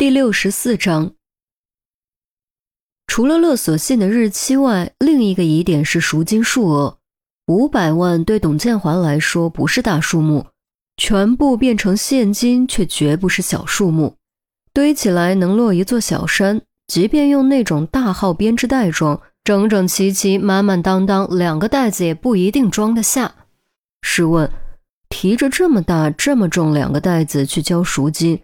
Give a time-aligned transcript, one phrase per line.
[0.00, 1.12] 第六十四章，
[3.06, 6.96] 除了勒索信的日期外，另一个疑点是赎金数额。
[7.48, 10.46] 五百万对董建华来说不是大数目，
[10.96, 14.14] 全部变成现金却绝不是小数目，
[14.72, 16.62] 堆起来能落一座小山。
[16.86, 23.34] 即便用那种大号编织袋装，整整齐齐、满满当当，两个袋子也不一定装得下。
[24.00, 24.50] 试问，
[25.10, 28.40] 提着这么大、这么重两个袋子去交赎金？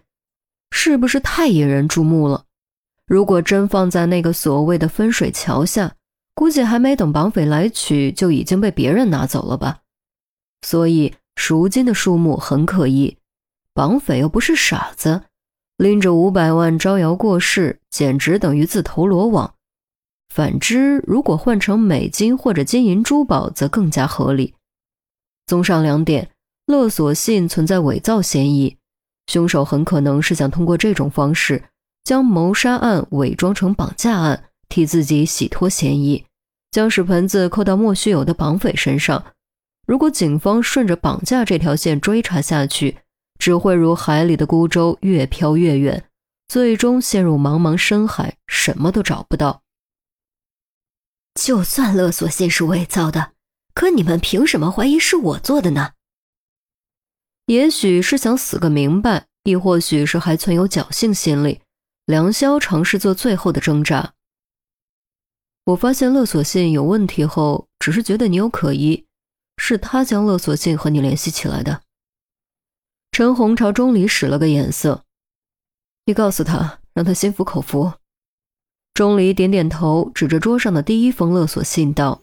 [0.79, 2.45] 是不是太引人注目了？
[3.07, 5.95] 如果真放在那个所谓的分水桥下，
[6.35, 9.79] 估计还没等绑匪来取，就已经被别人拿走了吧。
[10.61, 13.17] 所以赎金的数目很可疑，
[13.73, 15.23] 绑匪又不是傻子，
[15.77, 19.55] 拎着五百万招摇过市，简直等于自投罗网。
[20.29, 24.53] 反之，如果换成美金或者金银珠宝，则更加合理。
[25.47, 26.29] 综上两点，
[26.67, 28.77] 勒索信存在伪造嫌疑。
[29.27, 31.63] 凶手很可能是想通过这种方式，
[32.03, 36.25] 将谋杀案伪装成绑架案，替自己洗脱嫌疑，
[36.71, 39.23] 将屎盆子扣到莫须有的绑匪身上。
[39.85, 42.97] 如果警方顺着绑架这条线追查下去，
[43.37, 46.05] 只会如海里的孤舟，越飘越远，
[46.47, 49.61] 最终陷入茫茫深海，什么都找不到。
[51.35, 53.33] 就算勒索信是伪造的，
[53.73, 55.91] 可你们凭什么怀疑是我做的呢？
[57.47, 61.61] 也许是想死个明白，亦或许是还存有侥幸心理。
[62.05, 64.13] 梁霄尝试做最后的挣扎。
[65.63, 69.05] 我发现勒索信有问题后，只是觉得你有可疑，
[69.57, 71.81] 是他将勒索信和你联系起来的。
[73.13, 75.05] 陈红朝钟离使了个眼色，
[76.05, 77.93] 你告诉他，让他心服口服。
[78.93, 82.21] 钟离点点头，指着桌上的第一封勒索信道：“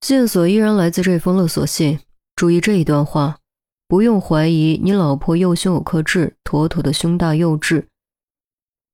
[0.00, 2.00] 线索依然来自这封勒索信，
[2.36, 3.36] 注意这一段话。”
[3.86, 7.86] 不用怀疑，你老婆右胸有颗痣，妥妥的胸大又痣。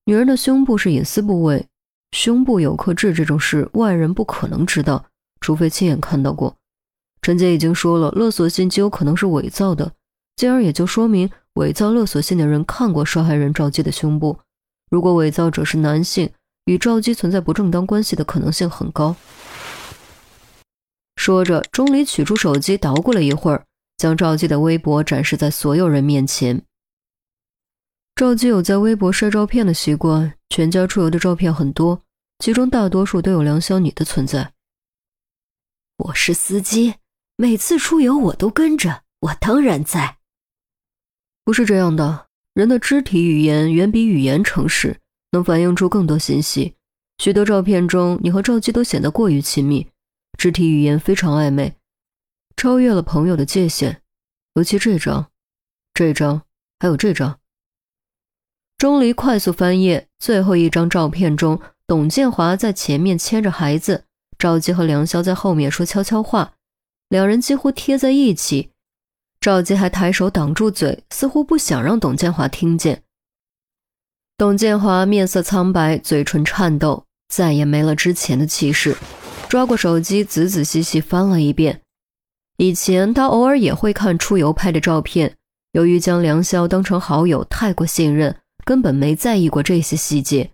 [0.04, 1.66] 女人的胸部是隐私部位，
[2.10, 5.06] 胸部有颗痣这种事，外人不可能知道，
[5.40, 6.56] 除非亲眼看到过。
[7.22, 9.92] 陈姐已经说了，勒索信极有可能是伪造的，
[10.34, 14.38] 进而也就说明伪造勒索信的人看过受害人赵姬的胸部。
[14.90, 16.28] 如果伪造者是男性，
[16.64, 19.14] 与赵姬存在不正当关系的可能性很高。
[21.14, 23.64] 说着，钟离取出手机，捣鼓了一会儿。
[24.00, 26.62] 将赵姬的微博展示在所有人面前。
[28.14, 32.00] 赵姬有在微博晒照片的习惯，全家出游的照片很多，
[32.38, 34.54] 其中大多数都有梁小女的存在。
[35.98, 36.94] 我是司机，
[37.36, 40.16] 每次出游我都跟着，我当然在。
[41.44, 44.98] 不是这样的，人的肢体语言远比语言诚实，
[45.32, 46.74] 能反映出更多信息。
[47.18, 49.86] 许多照片中，你和赵姬都显得过于亲密，
[50.38, 51.74] 肢体语言非常暧昧。
[52.56, 54.00] 超越了朋友的界限，
[54.54, 55.30] 尤其这张、
[55.94, 56.42] 这张，
[56.78, 57.38] 还有这张。
[58.76, 64.04] 钟离快速翻页，最后一张照片中，董建华在前面牵着孩子，
[64.38, 66.54] 赵姬和梁霄在后面说悄悄话，
[67.08, 68.70] 两人几乎贴在一起。
[69.40, 73.02] 赵姬还抬手挡住嘴，似乎不想让董建华听见。
[74.36, 78.96] 董建华面色苍白，嘴唇颤抖，再也没了之前的气势，
[79.48, 81.79] 抓过手机，仔仔细细翻了一遍。
[82.60, 85.34] 以前他偶尔也会看出游拍的照片，
[85.72, 90.50] 由于将梁霄当成好友太过信任，根本没在意过这些细节。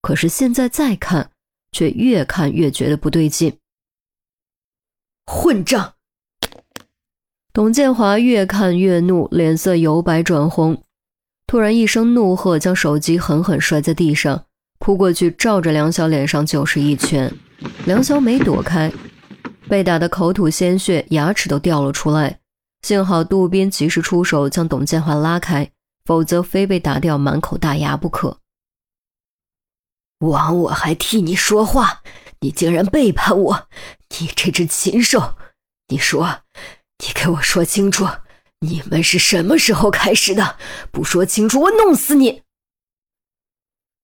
[0.00, 1.32] 可是现在再看，
[1.72, 3.58] 却越看越觉得不对劲。
[5.26, 5.94] 混账！
[7.52, 10.80] 董建华越看越怒，脸色由白转红，
[11.48, 14.44] 突然一声怒喝，将手机狠狠摔在地上，
[14.78, 17.34] 扑过去照着梁霄脸上就是一拳。
[17.84, 18.92] 梁霄没躲开。
[19.68, 22.40] 被打得口吐鲜血，牙齿都掉了出来。
[22.82, 25.70] 幸好杜宾及时出手将董建华拉开，
[26.04, 28.38] 否则非被打掉满口大牙不可。
[30.20, 32.02] 枉我还替你说话，
[32.40, 33.68] 你竟然背叛我！
[34.18, 35.34] 你这只禽兽！
[35.88, 36.40] 你说，
[36.98, 38.06] 你给我说清楚，
[38.60, 40.56] 你们是什么时候开始的？
[40.90, 42.42] 不说清楚，我弄死你！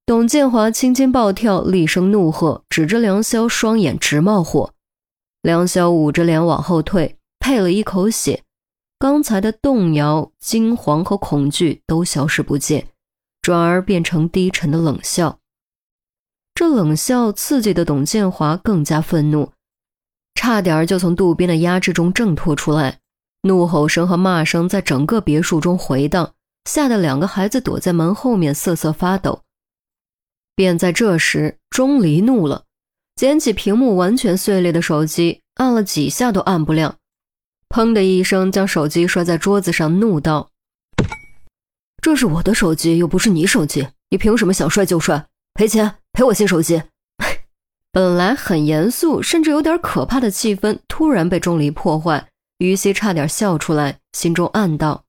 [0.05, 4.74] 董建华青筋暴跳，厉声怒喝，指着梁霄，双眼直冒火。
[5.45, 8.43] 梁晓捂着脸往后退，配了一口血，
[8.99, 12.87] 刚才的动摇、惊惶和恐惧都消失不见，
[13.43, 15.39] 转而变成低沉的冷笑。
[16.55, 19.53] 这冷笑刺激的董建华更加愤怒，
[20.35, 23.01] 差点就从渡边的压制中挣脱出来，
[23.43, 26.33] 怒吼声和骂声在整个别墅中回荡，
[26.65, 29.43] 吓得两个孩子躲在门后面瑟瑟发抖。
[30.57, 32.65] 便在这时，钟离怒了。
[33.17, 36.97] 捡起屏幕完全碎裂的手机，按了几下都按不亮，
[37.69, 40.51] 砰的一声将手机摔在桌子上，怒道
[42.03, 45.27] ：“这是我的手机，又不是你手机，你凭什么想摔就摔？
[45.55, 46.83] 赔钱，赔我新手机！
[47.93, 52.27] 本来很严肃，甚至有点可怕的气氛，突然被钟离破坏。
[52.59, 55.05] 于西差点笑出来，心中暗道：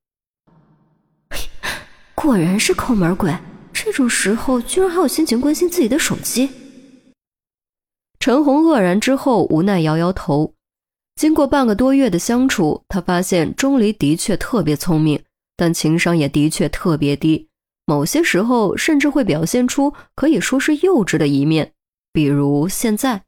[2.13, 3.35] 果然是抠门鬼，
[3.73, 6.51] 这种时候居然还有心情关心自己的手机。
[8.25, 10.55] 陈红愕然之后，无奈摇摇头。
[11.15, 15.23] 经过半个多月的相处，他发现钟离的确特别聪明，
[15.55, 17.47] 但情商也的确特别低。
[17.85, 21.73] 某些时候，甚至会表现出可以说是幼稚的一面，
[22.11, 23.21] 比如现在。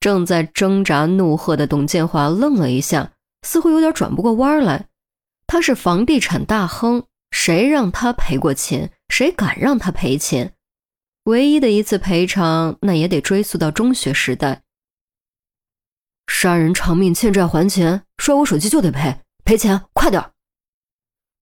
[0.00, 4.88] 正在挣扎怒喝的董建华愣了一下，似乎有点转不过弯来。
[5.46, 8.92] 他是房地产大亨，谁让他赔过钱？
[9.08, 10.52] 谁敢让他赔钱？
[11.28, 14.62] 唯一的一次赔偿，那也得追溯到中学时代。
[16.26, 19.14] 杀人偿命，欠债还钱，摔我手机就得赔，
[19.44, 20.24] 赔钱，快点！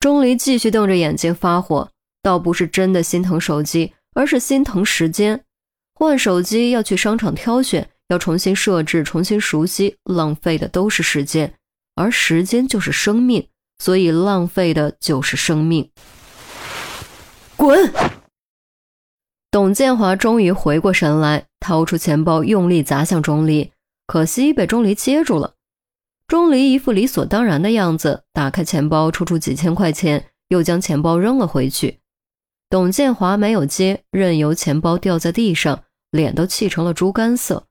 [0.00, 1.88] 钟离继续瞪着眼睛发火。
[2.20, 5.44] 倒不是真的心疼手机，而是心疼时间。
[5.94, 11.54] 换手机要去商场挑选，要重新设置、重新熟悉，浪费的都是时间，
[11.94, 13.48] 而时间就是生命，
[13.78, 15.88] 所以浪费的就是生命。
[17.54, 17.88] 滚！
[19.56, 23.72] 董建华终于回过神来，掏出钱包，用力砸向钟离，
[24.06, 25.54] 可惜被钟离接住了。
[26.26, 32.00] 钟离一副理所当然的样子，打开钱包，抽出几千块钱，又将钱包扔了回去。
[32.68, 37.66] 董建华没有接，任由钱包掉在地上，脸都气成了猪肝色。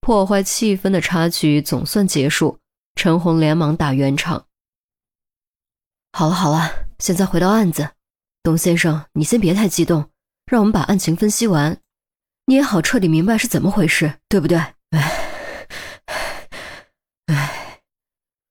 [0.00, 2.60] 破坏气氛的插曲总算结束，
[2.94, 4.46] 陈红连忙打圆场
[6.16, 7.90] ：“好了好了，现在回到案子，
[8.42, 10.08] 董先生，你先别太激动，
[10.48, 11.78] 让我们把案情分析完，
[12.46, 14.56] 你也好彻底明白是怎么回事，对不对？”
[14.90, 15.68] 唉，
[17.26, 17.54] 唉。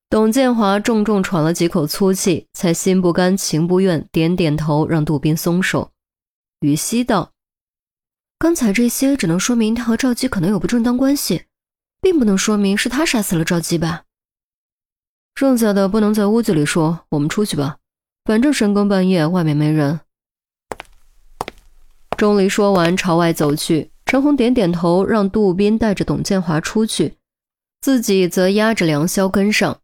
[0.09, 5.91] 董建华重重喘了几口粗气，才心不甘情不愿点点头，让杜宾松手。
[6.61, 7.33] 于西道
[8.39, 11.45] ：“刚才这些只能说明他和赵姬可能有不正当关系，
[11.99, 14.05] 并不能说明是他杀死了赵姬吧？
[15.35, 17.77] 剩下的不能在屋子里说，我们出去吧，
[18.23, 19.99] 反正深更半夜，外面没人。”
[22.17, 23.91] 钟离说完，朝外走去。
[24.05, 27.17] 陈红点点头，让杜宾带着董建华出去，
[27.81, 29.79] 自己则压着梁霄跟上。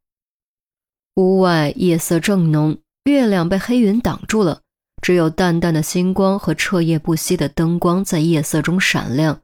[1.16, 4.62] 屋外夜色正浓，月亮被黑云挡住了，
[5.02, 9.42] 只有淡淡的星光和彻夜不息的灯光在夜色中闪亮。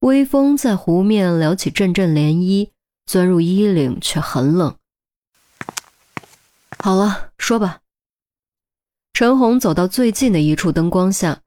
[0.00, 2.70] 微风在湖面撩起阵阵涟漪，
[3.06, 4.76] 钻入衣领却很冷。
[6.78, 7.80] 好了，说吧。
[9.12, 11.40] 陈红走到最近的一处灯光下，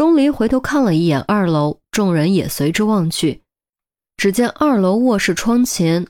[0.00, 3.42] 钟离回头看了一眼二楼，众人也随之望去。
[4.16, 6.06] 只见二楼卧室窗前。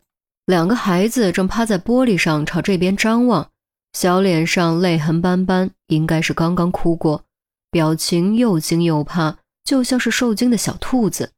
[0.47, 3.51] 两个孩子正趴在玻璃上朝这边张望，
[3.93, 7.25] 小脸上泪痕斑斑，应该是刚刚哭过，
[7.73, 11.33] 表情又惊又怕，就像是受惊的小兔子。